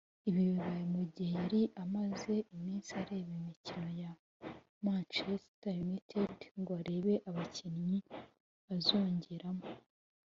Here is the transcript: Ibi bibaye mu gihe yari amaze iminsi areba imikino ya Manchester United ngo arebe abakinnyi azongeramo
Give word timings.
Ibi 0.29 0.41
bibaye 0.49 0.83
mu 0.95 1.01
gihe 1.13 1.31
yari 1.39 1.61
amaze 1.83 2.33
iminsi 2.53 2.89
areba 3.01 3.31
imikino 3.39 3.89
ya 4.01 4.11
Manchester 4.85 5.73
United 5.85 6.37
ngo 6.59 6.71
arebe 6.81 7.13
abakinnyi 7.29 7.97
azongeramo 8.75 9.65